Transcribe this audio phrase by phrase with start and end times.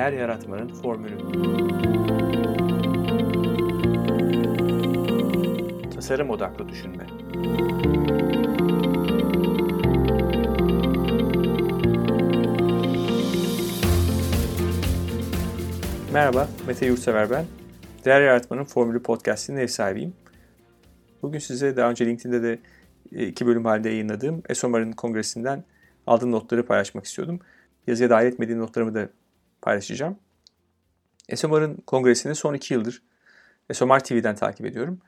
[0.00, 1.18] Değer yaratmanın formülü.
[5.94, 7.06] Tasarım odaklı düşünme.
[16.12, 17.44] Merhaba, Mete Yurtsever ben.
[18.04, 20.12] Değer Yaratmanın Formülü Podcast'inin ev sahibiyim.
[21.22, 22.58] Bugün size daha önce LinkedIn'de de
[23.12, 25.64] e, iki bölüm halinde yayınladığım ESOMAR'ın kongresinden
[26.06, 27.40] aldığım notları paylaşmak istiyordum.
[27.86, 29.08] Yazıya dahil etmediğim notlarımı da
[29.62, 30.18] paylaşacağım.
[31.28, 33.02] ESOMAR'ın kongresini son iki yıldır
[33.70, 35.00] ESOMAR TV'den takip ediyorum.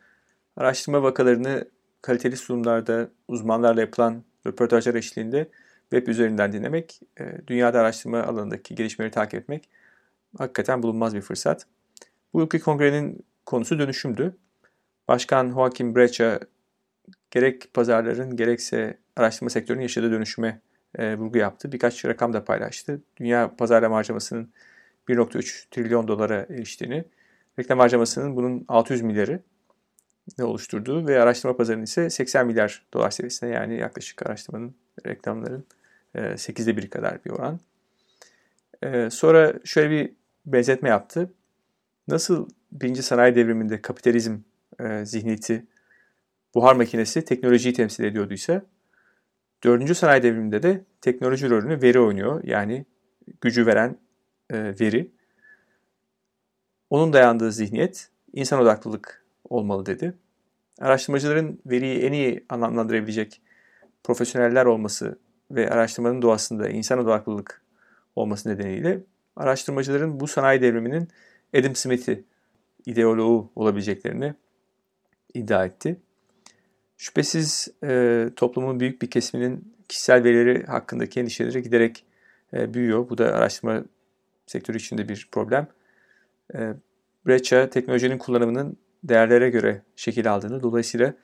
[0.56, 1.68] Araştırma vakalarını
[2.02, 5.48] kaliteli sunumlarda uzmanlarla yapılan röportajlar eşliğinde
[5.90, 9.68] web üzerinden dinlemek, e, dünyada araştırma alanındaki gelişmeleri takip etmek
[10.38, 11.66] hakikaten bulunmaz bir fırsat.
[12.32, 14.36] Bu yılki kongrenin konusu dönüşümdü.
[15.08, 16.40] Başkan Joachim Brecha
[17.30, 20.60] gerek pazarların gerekse araştırma sektörünün yaşadığı dönüşüme
[20.98, 21.72] e, vurgu yaptı.
[21.72, 23.00] Birkaç rakam da paylaştı.
[23.16, 24.52] Dünya pazarlama harcamasının
[25.08, 27.04] 1.3 trilyon dolara eriştiğini,
[27.58, 29.40] reklam harcamasının bunun 600 milyarı
[30.38, 34.74] ne oluşturduğu ve araştırma pazarının ise 80 milyar dolar seviyesinde yani yaklaşık araştırmanın,
[35.06, 35.66] reklamların
[36.14, 37.60] 8'de biri kadar bir oran.
[38.82, 40.12] E, sonra şöyle bir
[40.46, 41.30] benzetme yaptı.
[42.08, 44.36] Nasıl birinci sanayi devriminde kapitalizm
[44.80, 45.66] e, zihniyeti
[46.54, 48.62] buhar makinesi teknolojiyi temsil ediyorduysa
[49.64, 52.44] dördüncü sanayi devriminde de teknoloji rolünü veri oynuyor.
[52.44, 52.86] Yani
[53.40, 53.96] gücü veren
[54.50, 55.10] e, veri.
[56.90, 60.14] Onun dayandığı zihniyet insan odaklılık olmalı dedi.
[60.80, 63.40] Araştırmacıların veriyi en iyi anlamlandırabilecek
[64.04, 65.18] profesyoneller olması
[65.50, 67.62] ve araştırmanın doğasında insan odaklılık
[68.16, 69.00] olması nedeniyle
[69.36, 71.08] araştırmacıların bu sanayi devriminin
[71.58, 72.24] Adam Smith'i
[72.86, 74.34] ideoloğu olabileceklerini
[75.34, 76.00] iddia etti.
[77.02, 82.04] Şüphesiz e, toplumun büyük bir kesiminin kişisel verileri hakkındaki endişeleri giderek
[82.54, 83.10] e, büyüyor.
[83.10, 83.84] Bu da araştırma
[84.46, 85.66] sektörü içinde bir problem.
[86.54, 86.72] E,
[87.26, 91.14] Brecha teknolojinin kullanımının değerlere göre şekil aldığını, dolayısıyla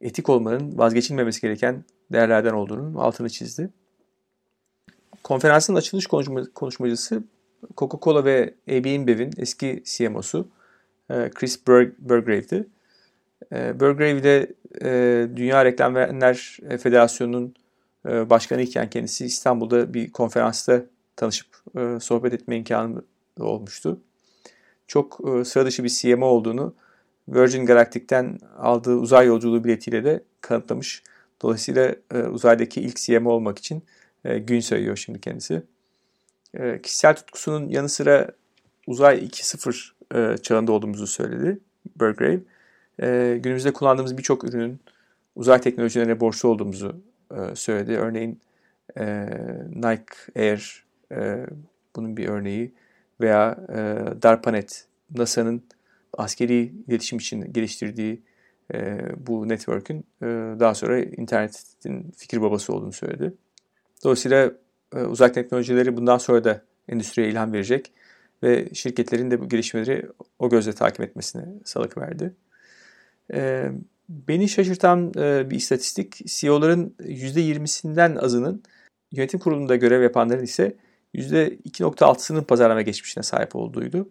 [0.00, 3.70] etik olmanın vazgeçilmemesi gereken değerlerden olduğunun altını çizdi.
[5.24, 6.06] Konferansın açılış
[6.54, 7.22] konuşmacısı
[7.76, 10.48] Coca-Cola ve AB InBev'in eski CMO'su
[11.10, 12.56] e, Chris Burgrave'di.
[12.56, 12.77] E,
[13.52, 17.54] Burgrave de e, Dünya Reklam Verenler Federasyonu'nun
[18.04, 20.84] başkanı iken kendisi İstanbul'da bir konferansta
[21.16, 21.48] tanışıp
[22.00, 23.02] sohbet etme imkanı
[23.40, 24.00] olmuştu.
[24.86, 26.74] Çok sıra dışı bir CMO olduğunu
[27.28, 31.02] Virgin Galactic'ten aldığı uzay yolculuğu biletiyle de kanıtlamış.
[31.42, 31.94] Dolayısıyla
[32.30, 33.82] uzaydaki ilk CMO olmak için
[34.24, 35.62] gün sayıyor şimdi kendisi.
[36.82, 38.32] Kişisel tutkusunun yanı sıra
[38.86, 41.58] uzay 2.0 çağında olduğumuzu söyledi
[41.96, 42.40] Burgrave
[43.02, 44.80] e, günümüzde kullandığımız birçok ürünün
[45.36, 46.96] uzay teknolojilerine borçlu olduğumuzu
[47.30, 47.96] e, söyledi.
[47.96, 48.40] Örneğin
[48.98, 49.28] e,
[49.74, 51.46] Nike Air e,
[51.96, 52.72] bunun bir örneği
[53.20, 53.76] veya e,
[54.22, 55.62] DARPANET, NASA'nın
[56.18, 58.22] askeri iletişim için geliştirdiği
[58.74, 60.26] e, bu network'ün e,
[60.60, 63.34] daha sonra internetin fikir babası olduğunu söyledi.
[64.04, 64.52] Dolayısıyla
[64.94, 67.92] e, uzay teknolojileri bundan sonra da endüstriye ilham verecek
[68.42, 70.06] ve şirketlerin de bu gelişmeleri
[70.38, 72.34] o gözle takip etmesine salık verdi.
[73.34, 73.70] E,
[74.08, 78.62] beni şaşırtan e, bir istatistik CEO'ların %20'sinden azının
[79.12, 80.76] yönetim kurulunda görev yapanların ise
[81.14, 84.08] %2.6'sının pazarlama geçmişine sahip olduğuydu.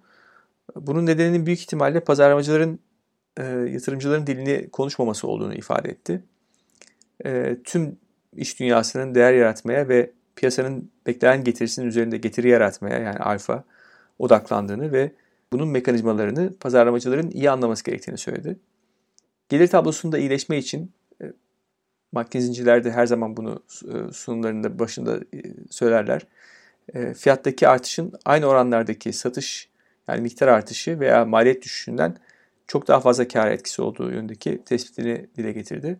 [0.76, 2.80] Bunun nedeninin büyük ihtimalle pazarlamacıların
[3.38, 6.24] e, yatırımcıların dilini konuşmaması olduğunu ifade etti.
[7.26, 7.98] E, tüm
[8.36, 13.64] iş dünyasının değer yaratmaya ve piyasanın beklenen getirisinin üzerinde getiri yaratmaya yani alfa
[14.20, 15.12] odaklandığını ve
[15.54, 18.60] bunun mekanizmalarını pazarlamacıların iyi anlaması gerektiğini söyledi.
[19.50, 20.92] Gelir tablosunda iyileşme için
[21.22, 21.26] e,
[22.12, 26.28] McKinsey'ciler de her zaman bunu e, sunumlarında başında e, söylerler.
[27.18, 29.70] Fiyattaki artışın aynı oranlardaki satış
[30.08, 32.18] yani miktar artışı veya maliyet düşüşünden
[32.68, 36.00] çok daha fazla kar etkisi olduğu yönündeki tespitini dile getirdi.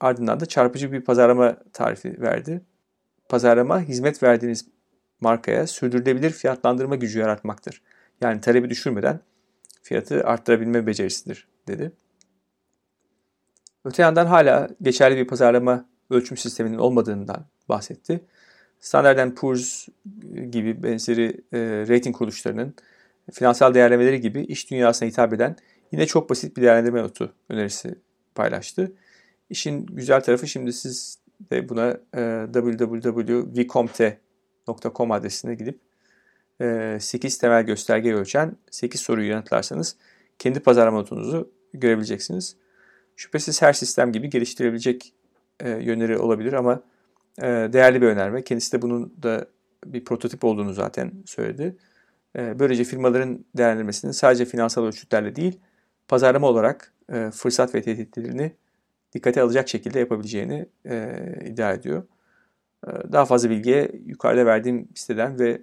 [0.00, 2.60] Ardından da çarpıcı bir pazarlama tarifi verdi.
[3.28, 4.66] Pazarlama hizmet verdiğiniz
[5.20, 7.82] markaya sürdürülebilir fiyatlandırma gücü yaratmaktır.
[8.20, 9.20] Yani talebi düşürmeden
[9.82, 11.92] fiyatı arttırabilme becerisidir dedi.
[13.88, 18.20] Öte yandan hala geçerli bir pazarlama ölçüm sisteminin olmadığından bahsetti.
[18.80, 19.88] Standard Poor's
[20.50, 21.58] gibi benzeri e,
[21.88, 22.74] rating kuruluşlarının
[23.32, 25.56] finansal değerlemeleri gibi iş dünyasına hitap eden
[25.92, 27.94] yine çok basit bir değerlendirme notu önerisi
[28.34, 28.92] paylaştı.
[29.50, 31.18] İşin güzel tarafı şimdi siz
[31.50, 35.80] de buna e, www.vicomte.com adresine gidip
[36.60, 39.96] e, 8 temel gösterge ölçen 8 soruyu yanıtlarsanız
[40.38, 42.56] kendi pazarlama notunuzu görebileceksiniz.
[43.18, 45.14] Şüphesiz her sistem gibi geliştirebilecek
[45.60, 46.82] e, yönleri olabilir ama
[47.38, 48.44] e, değerli bir önerme.
[48.44, 49.46] Kendisi de bunun da
[49.86, 51.76] bir prototip olduğunu zaten söyledi.
[52.36, 55.60] E, böylece firmaların değerlendirmesinin sadece finansal ölçütlerle değil,
[56.08, 58.52] pazarlama olarak e, fırsat ve tehditlerini
[59.12, 61.16] dikkate alacak şekilde yapabileceğini e,
[61.46, 62.02] iddia ediyor.
[62.86, 65.62] E, daha fazla bilgiye yukarıda verdiğim siteden ve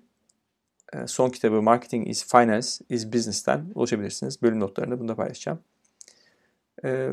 [0.94, 4.42] e, son kitabı Marketing is Finance is Business'ten ulaşabilirsiniz.
[4.42, 5.60] Bölüm notlarını bunu da paylaşacağım.
[6.86, 7.12] E,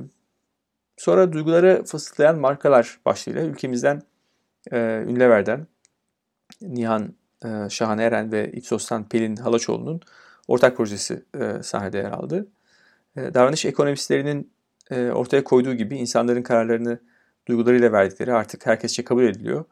[1.02, 4.02] sonra duyguları fısıldayan markalar başlığıyla ülkemizden
[4.72, 5.66] e, Ünlever'den
[6.60, 7.14] Nihan
[7.44, 10.00] e, Şahan Eren ve İpsos'tan Pelin Halaçoğlu'nun
[10.48, 12.46] ortak projesi e, sahnede yer aldı.
[13.16, 14.52] E, davranış ekonomistlerinin
[14.90, 16.98] e, ortaya koyduğu gibi insanların kararlarını
[17.48, 19.64] duygularıyla verdikleri artık herkesçe kabul ediliyor.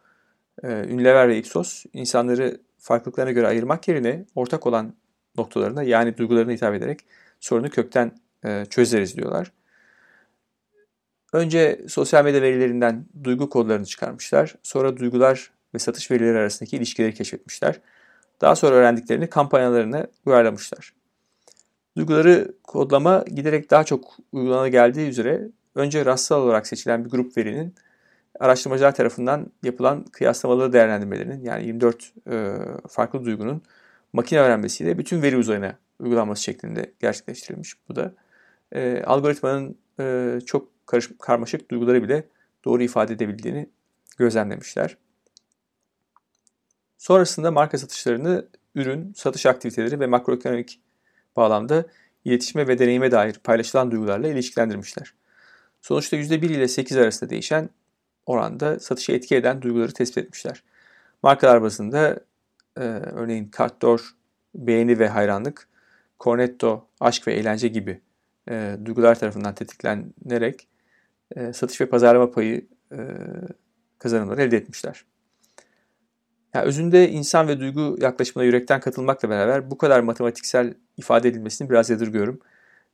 [0.62, 4.94] E, Ünlever ve Ipsos insanları farklılıklarına göre ayırmak yerine ortak olan
[5.36, 7.00] noktalarına yani duygularına hitap ederek
[7.40, 8.12] sorunu kökten
[8.44, 9.52] e, çözeriz diyorlar.
[11.32, 14.54] Önce sosyal medya verilerinden duygu kodlarını çıkarmışlar.
[14.62, 17.80] Sonra duygular ve satış verileri arasındaki ilişkileri keşfetmişler.
[18.40, 20.94] Daha sonra öğrendiklerini kampanyalarına uyarlamışlar.
[21.96, 27.74] Duyguları kodlama giderek daha çok uygulana geldiği üzere önce rastsal olarak seçilen bir grup verinin
[28.40, 32.54] araştırmacılar tarafından yapılan kıyaslamaları değerlendirmelerinin yani 24 e,
[32.88, 33.62] farklı duygunun
[34.12, 37.74] makine öğrenmesiyle bütün veri uzayına uygulanması şeklinde gerçekleştirilmiş.
[37.88, 38.14] Bu da
[38.72, 42.28] e, algoritmanın e, çok karış, karmaşık duyguları bile
[42.64, 43.70] doğru ifade edebildiğini
[44.18, 44.96] gözlemlemişler.
[46.98, 50.80] Sonrasında marka satışlarını ürün, satış aktiviteleri ve makroekonomik
[51.36, 51.84] bağlamda
[52.24, 55.14] iletişime ve deneyime dair paylaşılan duygularla ilişkilendirmişler.
[55.80, 57.70] Sonuçta %1 ile 8 arasında değişen
[58.26, 60.62] oranda satışı etki eden duyguları tespit etmişler.
[61.22, 62.20] Markalar bazında
[62.76, 64.14] e, örneğin Cartdoor,
[64.54, 65.68] beğeni ve hayranlık,
[66.20, 68.00] Cornetto, aşk ve eğlence gibi
[68.50, 70.68] e, duygular tarafından tetiklenerek
[71.36, 72.98] e, satış ve pazarlama payı e,
[73.98, 75.04] kazanımları elde etmişler.
[76.54, 81.90] Yani özünde insan ve duygu yaklaşımına yürekten katılmakla beraber bu kadar matematiksel ifade edilmesini biraz
[81.90, 82.40] yadırgıyorum.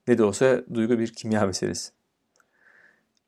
[0.09, 1.91] Ne de olsa duygu bir kimya meselesi.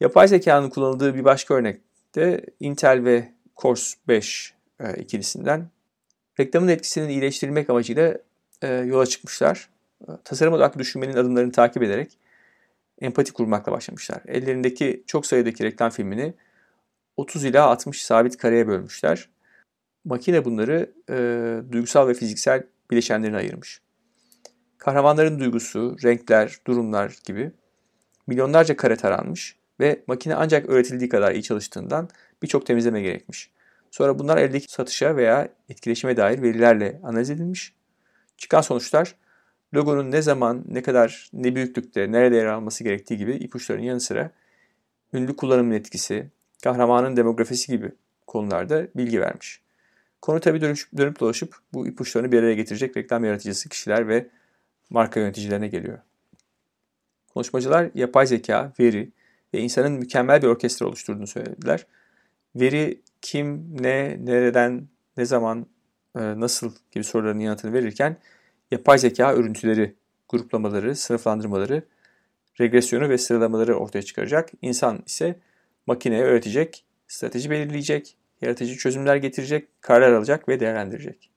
[0.00, 5.68] Yapay zekanın kullanıldığı bir başka örnekte Intel ve Cores 5 e, ikilisinden
[6.40, 8.18] reklamın etkisini iyileştirmek amacıyla
[8.62, 9.68] e, yola çıkmışlar.
[10.08, 12.18] E, tasarım odaklı düşünmenin adımlarını takip ederek
[13.00, 14.22] empati kurmakla başlamışlar.
[14.26, 16.34] Ellerindeki çok sayıdaki reklam filmini
[17.16, 19.28] 30 ila 60 sabit kareye bölmüşler
[20.04, 23.80] makine bunları e, duygusal ve fiziksel bileşenlerine ayırmış.
[24.78, 27.52] Kahramanların duygusu, renkler, durumlar gibi
[28.26, 32.08] milyonlarca kare taranmış ve makine ancak öğretildiği kadar iyi çalıştığından
[32.42, 33.50] birçok temizleme gerekmiş.
[33.90, 37.74] Sonra bunlar eldeki satışa veya etkileşime dair verilerle analiz edilmiş.
[38.36, 39.14] Çıkan sonuçlar
[39.74, 44.30] logonun ne zaman, ne kadar, ne büyüklükte, nerede yer alması gerektiği gibi ipuçlarının yanı sıra
[45.12, 46.30] ünlü kullanımın etkisi,
[46.62, 47.92] kahramanın demografisi gibi
[48.26, 49.60] konularda bilgi vermiş.
[50.22, 54.28] Konu tabii dönüp, dönüp dolaşıp bu ipuçlarını bir araya getirecek reklam yaratıcısı kişiler ve
[54.90, 55.98] marka yöneticilerine geliyor.
[57.34, 59.12] Konuşmacılar yapay zeka, veri
[59.54, 61.86] ve insanın mükemmel bir orkestra oluşturduğunu söylediler.
[62.56, 65.66] Veri kim, ne, nereden, ne zaman,
[66.16, 68.16] e, nasıl gibi soruların yanıtını verirken
[68.70, 69.94] yapay zeka örüntüleri,
[70.28, 71.82] gruplamaları, sınıflandırmaları,
[72.60, 74.50] regresyonu ve sıralamaları ortaya çıkaracak.
[74.62, 75.38] İnsan ise
[75.86, 81.30] makineye öğretecek, strateji belirleyecek, yaratıcı çözümler getirecek, karar alacak ve değerlendirecek.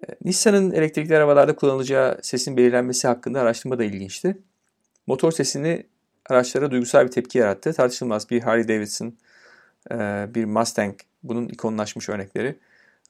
[0.00, 4.38] Ee, Nissan'ın elektrikli arabalarda kullanılacağı sesin belirlenmesi hakkında araştırma da ilginçti.
[5.06, 5.86] Motor sesini
[6.26, 7.72] araçlara duygusal bir tepki yarattı.
[7.72, 9.14] Tartışılmaz bir Harley Davidson,
[9.90, 9.94] e,
[10.34, 12.56] bir Mustang bunun ikonlaşmış örnekleri.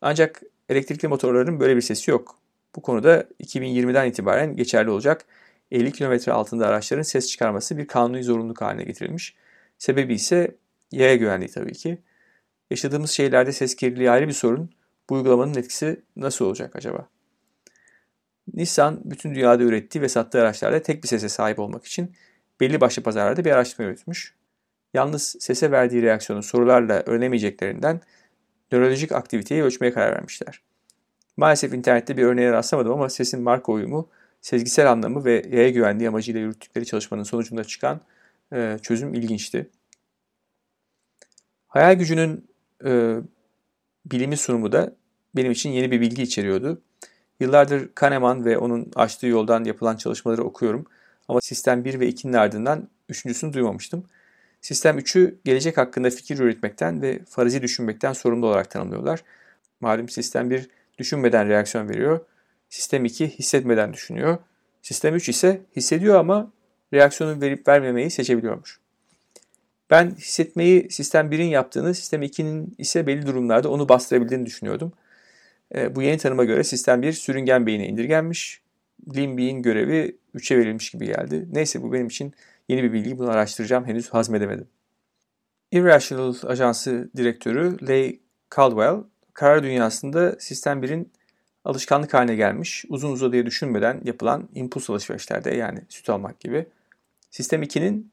[0.01, 2.44] Ancak elektrikli motorların böyle bir sesi yok.
[2.77, 5.27] Bu konuda 2020'den itibaren geçerli olacak
[5.71, 9.35] 50 km altında araçların ses çıkarması bir kanuni zorunluluk haline getirilmiş.
[9.79, 10.57] Sebebi ise
[10.93, 11.99] yaya güvenliği tabii ki.
[12.71, 14.71] Yaşadığımız şehirlerde ses kirliliği ayrı bir sorun.
[15.11, 17.09] Bu uygulamanın etkisi nasıl olacak acaba?
[18.55, 22.15] Nissan bütün dünyada ürettiği ve sattığı araçlarda tek bir sese sahip olmak için
[22.61, 24.35] belli başlı pazarlarda bir araştırma yürütmüş.
[24.95, 28.01] Yalnız sese verdiği reaksiyonu sorularla öğrenemeyeceklerinden
[28.73, 30.63] nörolojik aktiviteyi ölçmeye karar vermişler.
[31.37, 34.09] Maalesef internette bir örneğe rastlamadım ama sesin marka uyumu,
[34.41, 38.01] sezgisel anlamı ve yaya güvenliği amacıyla yürüttükleri çalışmanın sonucunda çıkan
[38.53, 39.71] e, çözüm ilginçti.
[41.69, 42.49] Hayal gücünün
[42.85, 43.17] e,
[44.07, 44.97] bilimi sunumu da
[45.37, 46.83] benim için yeni bir bilgi içeriyordu.
[47.41, 50.87] Yıllardır Kahneman ve onun açtığı yoldan yapılan çalışmaları okuyorum.
[51.29, 54.05] Ama Sistem 1 ve 2'nin ardından üçüncüsünü duymamıştım.
[54.61, 59.25] Sistem 3'ü gelecek hakkında fikir üretmekten ve farazi düşünmekten sorumlu olarak tanımlıyorlar.
[59.81, 62.21] Malum Sistem 1 düşünmeden reaksiyon veriyor.
[62.69, 64.39] Sistem 2 hissetmeden düşünüyor.
[64.83, 66.53] Sistem 3 ise hissediyor ama
[66.93, 68.81] reaksiyonu verip vermemeyi seçebiliyormuş.
[69.91, 74.93] Ben hissetmeyi sistem 1'in yaptığını, sistem 2'nin ise belli durumlarda onu bastırabildiğini düşünüyordum.
[75.75, 78.63] E, bu yeni tanıma göre sistem 1 sürüngen beyine indirgenmiş.
[79.15, 81.49] Limbiğin görevi 3'e verilmiş gibi geldi.
[81.53, 82.35] Neyse bu benim için
[82.69, 83.19] yeni bir bilgi.
[83.19, 83.85] Bunu araştıracağım.
[83.87, 84.69] Henüz hazmedemedim.
[85.73, 88.19] Irrational Ajansı direktörü Leigh
[88.57, 91.13] Caldwell, karar dünyasında sistem 1'in
[91.65, 96.67] alışkanlık haline gelmiş, uzun uzadıya düşünmeden yapılan impuls alışverişlerde yani süt almak gibi.
[97.31, 98.11] Sistem 2'nin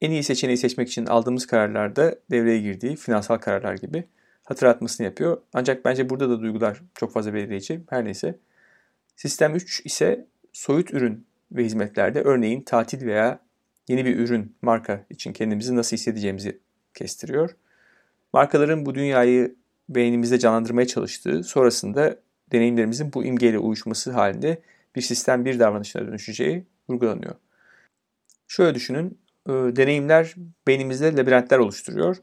[0.00, 4.04] en iyi seçeneği seçmek için aldığımız kararlarda devreye girdiği finansal kararlar gibi
[4.44, 5.38] hatırlatmasını yapıyor.
[5.52, 7.80] Ancak bence burada da duygular çok fazla belirleyici.
[7.90, 8.38] Her neyse.
[9.16, 13.40] Sistem 3 ise soyut ürün ve hizmetlerde örneğin tatil veya
[13.88, 16.58] yeni bir ürün, marka için kendimizi nasıl hissedeceğimizi
[16.94, 17.50] kestiriyor.
[18.32, 19.54] Markaların bu dünyayı
[19.88, 22.16] beynimizde canlandırmaya çalıştığı, sonrasında
[22.52, 24.62] deneyimlerimizin bu imgeyle uyuşması halinde
[24.96, 27.34] bir sistem bir davranışına dönüşeceği vurgulanıyor.
[28.48, 30.34] Şöyle düşünün, e, deneyimler
[30.66, 32.16] beynimizde labirentler oluşturuyor.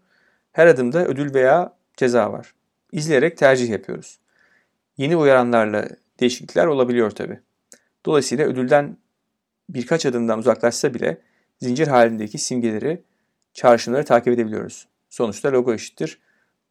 [0.51, 2.53] Her adımda ödül veya ceza var.
[2.91, 4.19] İzleyerek tercih yapıyoruz.
[4.97, 5.87] Yeni uyaranlarla
[6.19, 7.39] değişiklikler olabiliyor tabi.
[8.05, 8.97] Dolayısıyla ödülden
[9.69, 11.21] birkaç adımdan uzaklaşsa bile
[11.59, 13.03] zincir halindeki simgeleri,
[13.53, 14.87] çağrışımları takip edebiliyoruz.
[15.09, 16.19] Sonuçta logo eşittir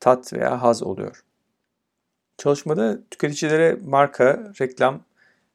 [0.00, 1.24] tat veya haz oluyor.
[2.38, 5.04] Çalışmada tüketicilere marka, reklam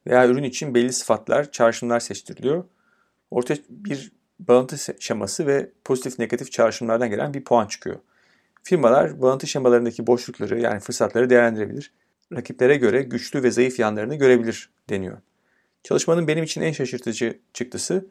[0.07, 2.63] veya ürün için belli sıfatlar, çağrışımlar seçtiriliyor.
[3.31, 7.95] Ortaya bir bağıntı şeması ve pozitif negatif çağrışımlardan gelen bir puan çıkıyor.
[8.63, 11.91] Firmalar bağıntı şemalarındaki boşlukları yani fırsatları değerlendirebilir.
[12.33, 15.17] Rakiplere göre güçlü ve zayıf yanlarını görebilir deniyor.
[15.83, 18.05] Çalışmanın benim için en şaşırtıcı çıktısı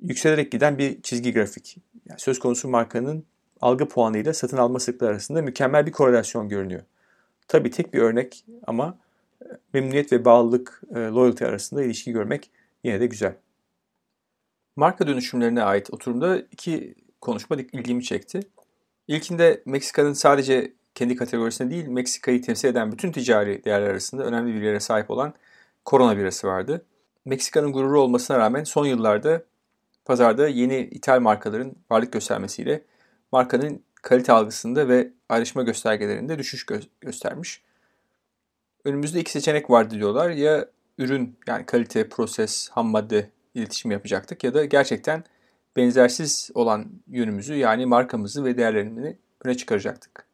[0.00, 1.76] yükselerek giden bir çizgi grafik.
[2.08, 3.24] Yani söz konusu markanın
[3.60, 6.82] algı puanıyla satın alma sıklığı arasında mükemmel bir korelasyon görünüyor.
[7.48, 8.98] Tabii tek bir örnek ama
[9.42, 12.50] e, memnuniyet ve bağlılık, e, loyalty arasında ilişki görmek
[12.84, 13.34] yine de güzel.
[14.76, 18.40] Marka dönüşümlerine ait oturumda iki konuşma ilgimi çekti.
[19.08, 24.62] İlkinde Meksika'nın sadece kendi kategorisinde değil, Meksika'yı temsil eden bütün ticari değerler arasında önemli bir
[24.62, 25.34] yere sahip olan
[25.84, 26.84] korona birası vardı.
[27.24, 29.42] Meksika'nın gururu olmasına rağmen son yıllarda
[30.04, 32.82] pazarda yeni ithal markaların varlık göstermesiyle
[33.32, 37.62] markanın kalite algısında ve ayrışma göstergelerinde düşüş gö- göstermiş.
[38.84, 40.30] Önümüzde iki seçenek vardı diyorlar.
[40.30, 40.66] Ya
[40.98, 45.24] ürün yani kalite, proses, ham madde iletişimi yapacaktık ya da gerçekten
[45.76, 50.26] benzersiz olan yönümüzü yani markamızı ve değerlerini öne çıkaracaktık.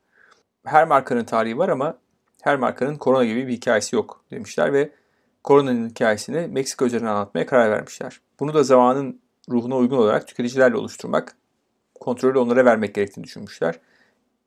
[0.65, 1.99] Her markanın tarihi var ama
[2.43, 4.91] her markanın korona gibi bir hikayesi yok demişler ve
[5.45, 8.21] koronanın hikayesini Meksika üzerinden anlatmaya karar vermişler.
[8.41, 11.37] Bunu da zamanın ruhuna uygun olarak tüketicilerle oluşturmak,
[12.03, 13.79] kontrolü onlara vermek gerektiğini düşünmüşler.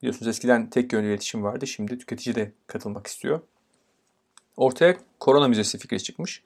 [0.02, 1.68] Biliyorsunuz eskiden tek yönlü iletişim vardı.
[1.68, 3.42] Şimdi tüketici de katılmak istiyor.
[4.58, 6.44] Ortaya korona müzesi fikri çıkmış.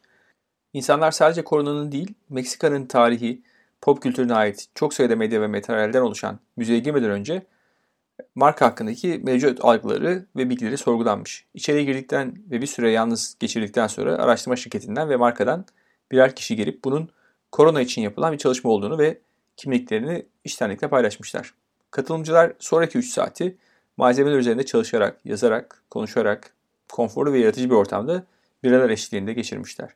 [0.74, 3.42] İnsanlar sadece koronanın değil, Meksika'nın tarihi,
[3.82, 7.46] pop kültürüne ait çok sayıda medya ve materyalden oluşan müzeye girmeden önce
[8.36, 11.46] marka hakkındaki mevcut algıları ve bilgileri sorgulanmış.
[11.54, 15.66] İçeriye girdikten ve bir süre yalnız geçirdikten sonra araştırma şirketinden ve markadan
[16.12, 17.10] birer kişi gelip bunun
[17.52, 19.20] korona için yapılan bir çalışma olduğunu ve
[19.60, 21.54] kimliklerini iştenlikle paylaşmışlar.
[21.92, 23.58] Katılımcılar sonraki 3 saati
[23.98, 26.54] malzemeler üzerinde çalışarak, yazarak, konuşarak,
[26.90, 28.24] konforlu ve yaratıcı bir ortamda
[28.64, 29.90] biralar eşliğinde geçirmişler.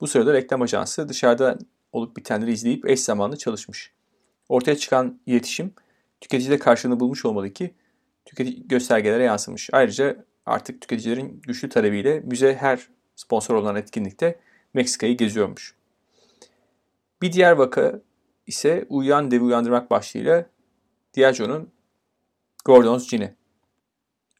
[0.00, 1.58] Bu sırada reklam ajansı dışarıda
[1.92, 3.92] olup bitenleri izleyip eş zamanlı çalışmış.
[4.48, 5.72] Ortaya çıkan iletişim
[6.20, 7.74] tüketicide karşılığını bulmuş olmalı ki
[8.24, 9.70] tüketici göstergelere yansımış.
[9.72, 14.40] Ayrıca artık tüketicilerin güçlü talebiyle müze her sponsor olan etkinlikte
[14.74, 15.74] Meksika'yı geziyormuş.
[17.22, 18.00] Bir diğer vaka
[18.48, 20.46] ise Uyuyan Devi Uyandırmak başlığıyla
[21.16, 21.70] Diageo'nun
[22.64, 23.34] Gordon's Gin'i.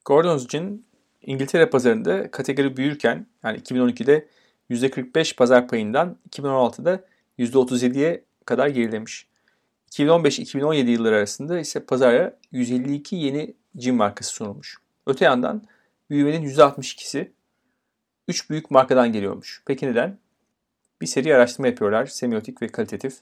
[0.05, 0.85] Gordon's Gin
[1.21, 4.27] İngiltere pazarında kategori büyürken yani 2012'de
[4.69, 7.05] %45 pazar payından 2016'da
[7.39, 9.27] %37'ye kadar gerilemiş.
[9.91, 14.77] 2015-2017 yılları arasında ise pazara 152 yeni cin markası sunulmuş.
[15.07, 15.63] Öte yandan
[16.09, 17.31] büyümenin %62'si
[18.27, 19.63] 3 büyük markadan geliyormuş.
[19.65, 20.17] Peki neden?
[21.01, 23.17] Bir seri araştırma yapıyorlar, semiotik ve kalitatif.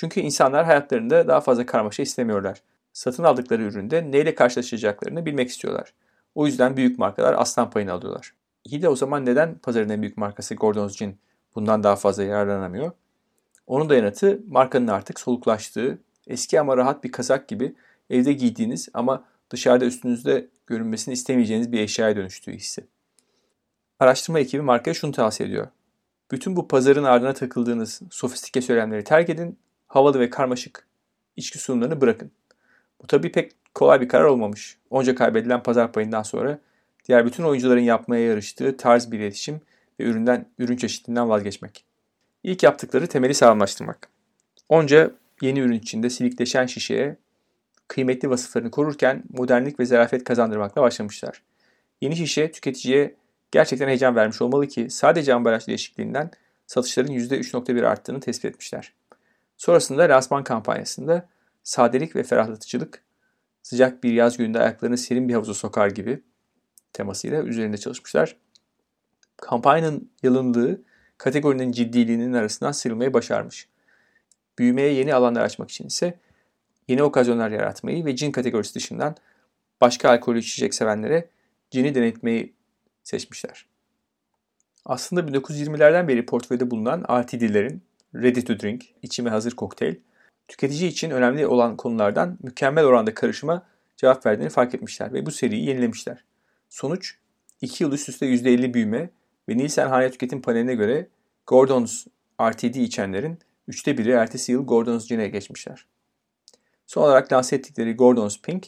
[0.00, 2.62] Çünkü insanlar hayatlarında daha fazla karmaşa istemiyorlar.
[2.92, 5.94] Satın aldıkları üründe neyle karşılaşacaklarını bilmek istiyorlar.
[6.34, 8.34] O yüzden büyük markalar aslan payını alıyorlar.
[8.64, 11.18] İyi de o zaman neden pazarın en büyük markası Gordon's Gin
[11.54, 12.92] bundan daha fazla yararlanamıyor?
[13.66, 17.74] Onun da yanıtı markanın artık soluklaştığı, eski ama rahat bir kazak gibi
[18.10, 22.84] evde giydiğiniz ama dışarıda üstünüzde görünmesini istemeyeceğiniz bir eşyaya dönüştüğü hissi.
[24.00, 25.66] Araştırma ekibi markaya şunu tavsiye ediyor.
[26.30, 30.86] Bütün bu pazarın ardına takıldığınız sofistike söylemleri terk edin, havalı ve karmaşık
[31.36, 32.30] içki sunumlarını bırakın.
[33.02, 34.78] Bu tabii pek kolay bir karar olmamış.
[34.90, 36.58] Onca kaybedilen pazar payından sonra
[37.08, 39.60] diğer bütün oyuncuların yapmaya yarıştığı tarz bir iletişim
[40.00, 41.84] ve üründen ürün çeşidinden vazgeçmek.
[42.42, 44.08] İlk yaptıkları temeli sağlamlaştırmak.
[44.68, 45.10] Onca
[45.42, 47.16] yeni ürün içinde silikleşen şişeye
[47.88, 51.42] kıymetli vasıflarını korurken modernlik ve zarafet kazandırmakla başlamışlar.
[52.00, 53.14] Yeni şişe tüketiciye
[53.50, 56.30] gerçekten heyecan vermiş olmalı ki sadece ambalaj değişikliğinden
[56.66, 58.92] satışların %3.1 arttığını tespit etmişler.
[59.58, 61.28] Sonrasında lansman kampanyasında
[61.62, 63.02] sadelik ve ferahlatıcılık
[63.62, 66.22] sıcak bir yaz gününde ayaklarını serin bir havuza sokar gibi
[66.92, 68.36] temasıyla üzerinde çalışmışlar.
[69.36, 70.82] Kampanyanın yalınlığı
[71.18, 73.68] kategorinin ciddiliğinin arasından sıyrılmayı başarmış.
[74.58, 76.18] Büyümeye yeni alanlar açmak için ise
[76.88, 79.16] yeni okazyonlar yaratmayı ve cin kategorisi dışından
[79.80, 81.30] başka alkolü içecek sevenlere
[81.70, 82.54] cini denetmeyi
[83.04, 83.66] seçmişler.
[84.84, 89.94] Aslında 1920'lerden beri portföyde bulunan RTD'lerin Ready to Drink, içime hazır kokteyl,
[90.48, 95.64] tüketici için önemli olan konulardan mükemmel oranda karışıma cevap verdiğini fark etmişler ve bu seriyi
[95.64, 96.24] yenilemişler.
[96.68, 97.14] Sonuç
[97.60, 99.10] 2 yıl üst üste %50 büyüme
[99.48, 101.08] ve Nielsen Hane Tüketim Paneline göre
[101.46, 102.06] Gordon's
[102.42, 103.38] RTD içenlerin
[103.68, 105.86] üçte biri ertesi yıl Gordon's Gin'e geçmişler.
[106.86, 108.66] Son olarak lanse ettikleri Gordon's Pink,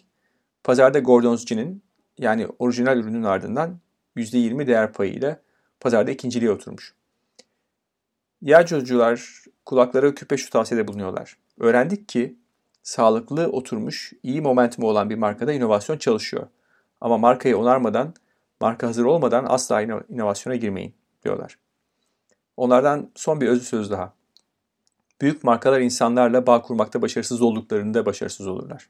[0.65, 1.83] pazarda Gordon's Gin'in
[2.19, 3.81] yani orijinal ürünün ardından
[4.17, 5.41] %20 değer payıyla
[5.81, 6.95] pazarda ikinciliğe oturmuş.
[8.43, 11.37] Yağcıcılar kulaklara küpe şu tavsiyede bulunuyorlar.
[11.59, 12.37] Öğrendik ki
[12.83, 16.47] sağlıklı oturmuş, iyi momentumu olan bir markada inovasyon çalışıyor.
[17.01, 18.15] Ama markayı onarmadan,
[18.61, 20.95] marka hazır olmadan asla inovasyona girmeyin
[21.25, 21.59] diyorlar.
[22.57, 24.15] Onlardan son bir özlü söz daha.
[25.21, 28.89] Büyük markalar insanlarla bağ kurmakta başarısız olduklarında başarısız olurlar.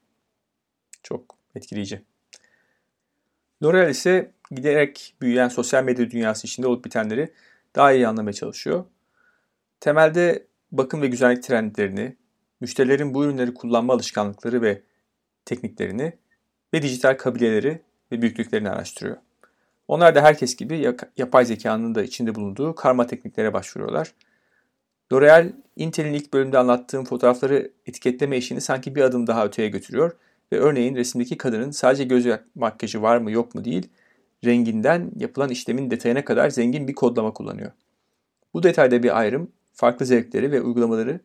[1.02, 2.02] Çok etkileyici.
[3.62, 7.32] L'Oreal ise giderek büyüyen sosyal medya dünyası içinde olup bitenleri
[7.74, 8.84] daha iyi anlamaya çalışıyor.
[9.80, 12.16] Temelde bakım ve güzellik trendlerini,
[12.60, 14.82] müşterilerin bu ürünleri kullanma alışkanlıkları ve
[15.44, 16.12] tekniklerini
[16.74, 17.82] ve dijital kabileleri
[18.12, 19.16] ve büyüklüklerini araştırıyor.
[19.88, 24.14] Onlar da herkes gibi yapay zekanın da içinde bulunduğu karma tekniklere başvuruyorlar.
[25.12, 30.16] L'Oreal, Intel'in ilk bölümde anlattığım fotoğrafları etiketleme işini sanki bir adım daha öteye götürüyor
[30.52, 33.88] ve örneğin resimdeki kadının sadece göz makyajı var mı yok mu değil,
[34.44, 37.72] renginden yapılan işlemin detayına kadar zengin bir kodlama kullanıyor.
[38.54, 41.20] Bu detayda bir ayrım farklı zevkleri ve uygulamaları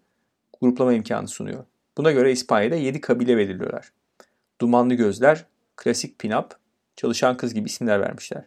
[0.61, 1.65] gruplama imkanı sunuyor.
[1.97, 3.93] Buna göre İspanya'da 7 kabile belirliyorlar.
[4.61, 6.55] Dumanlı gözler, klasik pinap,
[6.95, 8.45] çalışan kız gibi isimler vermişler.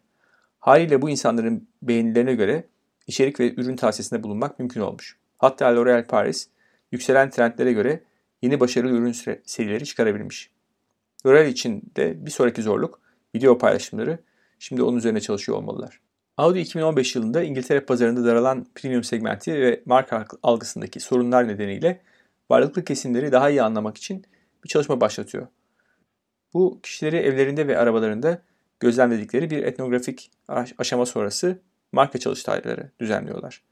[0.59, 2.65] Haliyle bu insanların beğenilerine göre
[3.07, 5.17] içerik ve ürün tavsiyesinde bulunmak mümkün olmuş.
[5.39, 6.49] Hatta L'Oréal Paris
[6.93, 8.05] yükselen trendlere göre
[8.43, 10.51] yeni başarılı ürün serileri çıkarabilmiş.
[11.27, 13.01] L'Oréal için de bir sonraki zorluk
[13.35, 14.19] video paylaşımları.
[14.59, 16.01] Şimdi onun üzerine çalışıyor olmalılar.
[16.39, 22.01] Audi 2015 yılında İngiltere pazarında daralan premium segmenti ve marka algısındaki sorunlar nedeniyle
[22.51, 24.25] varlıklı kesimleri daha iyi anlamak için
[24.65, 25.47] bir çalışma başlatıyor.
[26.55, 28.43] Bu kişileri evlerinde ve arabalarında
[28.81, 30.31] gözlemledikleri bir etnografik
[30.79, 31.59] aşama sonrası
[31.93, 33.63] marka çalıştayları düzenliyorlar.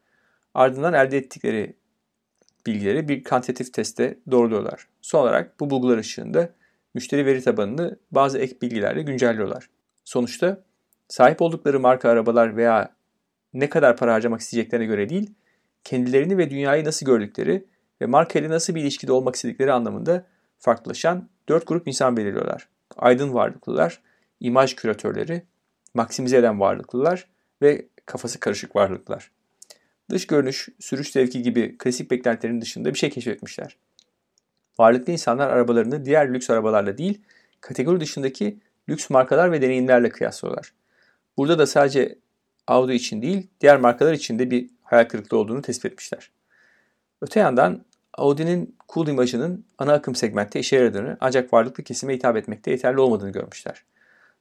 [0.55, 1.77] Ardından elde ettikleri
[2.67, 4.89] bilgileri bir kantitatif teste doğruluyorlar.
[5.03, 6.51] Son olarak bu bulgular ışığında
[6.95, 9.71] müşteri veri tabanını bazı ek bilgilerle güncelliyorlar.
[10.05, 10.66] Sonuçta
[11.09, 12.97] sahip oldukları marka arabalar veya
[13.55, 15.31] ne kadar para harcamak isteyeceklerine göre değil,
[15.85, 17.65] kendilerini ve dünyayı nasıl gördükleri
[18.01, 20.27] ve marka ile nasıl bir ilişkide olmak istedikleri anlamında
[20.59, 22.69] farklılaşan dört grup insan belirliyorlar.
[22.97, 24.03] Aydın varlıklılar,
[24.41, 25.43] imaj küratörleri,
[25.95, 27.29] maksimize eden varlıklılar
[27.63, 29.31] ve kafası karışık varlıklar.
[30.11, 33.77] Dış görünüş, sürüş zevki gibi klasik beklentilerin dışında bir şey keşfetmişler.
[34.79, 37.23] Varlıklı insanlar arabalarını diğer lüks arabalarla değil,
[37.61, 40.73] kategori dışındaki lüks markalar ve deneyimlerle kıyaslıyorlar.
[41.37, 42.19] Burada da sadece
[42.67, 46.31] Audi için değil, diğer markalar için de bir hayal kırıklığı olduğunu tespit etmişler.
[47.21, 52.71] Öte yandan Audi'nin cool imajının ana akım segmentte işe yaradığını ancak varlıklı kesime hitap etmekte
[52.71, 53.85] yeterli olmadığını görmüşler.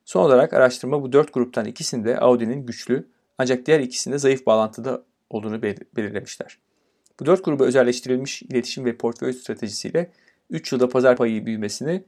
[0.06, 5.62] Son olarak araştırma bu dört gruptan ikisinde Audi'nin güçlü ancak diğer ikisinde zayıf bağlantıda olduğunu
[5.62, 6.58] belirlemişler.
[7.20, 10.12] Bu dört gruba özelleştirilmiş iletişim ve portföy stratejisiyle
[10.50, 12.04] 3 yılda pazar payı büyümesini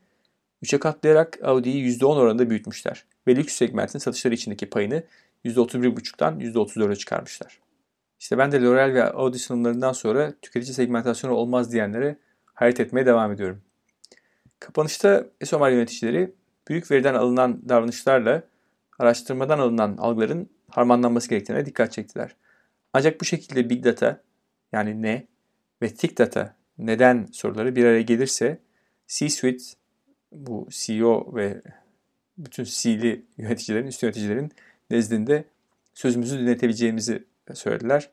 [0.64, 5.04] 3'e katlayarak Audi'yi %10 oranında büyütmüşler ve lüks segmentin satışları içindeki payını
[5.46, 7.60] %31,5'tan %34'e çıkarmışlar.
[8.20, 12.18] İşte ben de L'Oreal ve Audi sunumlarından sonra tüketici segmentasyonu olmaz diyenlere
[12.54, 13.62] hayret etmeye devam ediyorum.
[14.60, 16.34] Kapanışta Esomar yöneticileri
[16.68, 18.44] büyük veriden alınan davranışlarla
[19.00, 22.36] araştırmadan alınan algıların harmanlanması gerektiğine dikkat çektiler.
[22.94, 24.22] Ancak bu şekilde Big Data
[24.72, 25.28] yani ne
[25.82, 28.60] ve Tick Data neden soruları bir araya gelirse
[29.08, 29.64] C-Suite
[30.32, 31.62] bu CEO ve
[32.38, 34.52] bütün C'li yöneticilerin, üst yöneticilerin
[34.90, 35.46] nezdinde
[35.94, 37.24] sözümüzü dinletebileceğimizi
[37.54, 38.10] söylediler.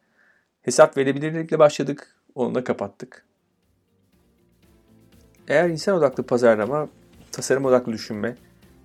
[0.62, 3.24] Hesap verebilirlikle başladık, onunla kapattık.
[5.48, 6.88] Eğer insan odaklı pazarlama,
[7.32, 8.37] tasarım odaklı düşünme,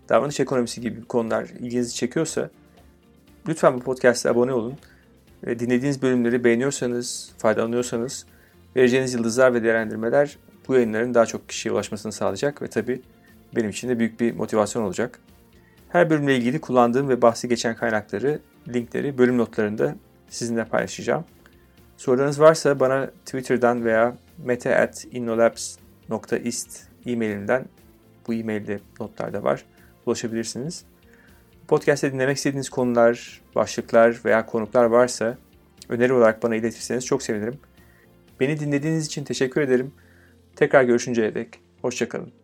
[0.09, 2.49] davranış ekonomisi gibi konular ilginizi çekiyorsa
[3.47, 4.77] lütfen bu podcast'a abone olun.
[5.43, 8.25] Ve dinlediğiniz bölümleri beğeniyorsanız, faydalanıyorsanız
[8.75, 13.01] vereceğiniz yıldızlar ve değerlendirmeler bu yayınların daha çok kişiye ulaşmasını sağlayacak ve tabii
[13.55, 15.19] benim için de büyük bir motivasyon olacak.
[15.89, 19.95] Her bölümle ilgili kullandığım ve bahsi geçen kaynakları, linkleri bölüm notlarında
[20.29, 21.25] sizinle paylaşacağım.
[21.97, 27.65] Sorularınız varsa bana Twitter'dan veya mete.innolabs.ist e-mailimden
[28.27, 29.65] bu e-mailde notlarda var.
[30.05, 30.85] Ulaşabilirsiniz.
[31.67, 35.37] Podcast'te dinlemek istediğiniz konular, başlıklar veya konuklar varsa
[35.89, 37.59] öneri olarak bana iletirseniz çok sevinirim.
[38.39, 39.91] Beni dinlediğiniz için teşekkür ederim.
[40.55, 42.38] Tekrar görüşünceye dek hoşçakalın.